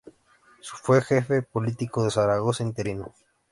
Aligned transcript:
Fue 0.81 1.03
Jefe 1.03 1.43
Político 1.43 2.03
de 2.03 2.09
Zaragoza 2.09 2.63
interino. 2.63 3.13